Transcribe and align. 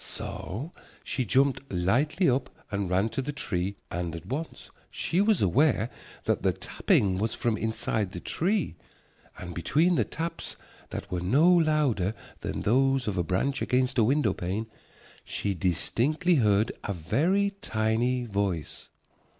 So 0.03 0.71
she 1.03 1.25
jumped 1.25 1.61
lightly 1.71 2.27
up 2.27 2.49
and 2.71 2.89
ran 2.89 3.09
to 3.09 3.21
the 3.21 3.31
tree, 3.31 3.75
and 3.91 4.15
at 4.15 4.25
once 4.25 4.71
she 4.89 5.21
was 5.21 5.43
aware 5.43 5.91
that 6.23 6.41
the 6.41 6.53
tapping 6.53 7.19
was 7.19 7.35
from 7.35 7.55
inside 7.55 8.11
the 8.11 8.19
tree. 8.19 8.73
And 9.37 9.53
between 9.53 9.93
the 9.93 10.03
taps 10.03 10.55
that 10.89 11.11
were 11.11 11.21
no 11.21 11.47
louder 11.53 12.15
than 12.39 12.63
those 12.63 13.07
of 13.07 13.15
a 13.15 13.21
branch 13.21 13.61
against 13.61 13.99
a 13.99 14.03
window 14.03 14.33
pane 14.33 14.65
she 15.23 15.53
distinctly 15.53 16.33
heard 16.37 16.71
a 16.83 16.93
very 16.93 17.51
tiny 17.61 18.25
voice. 18.25 18.89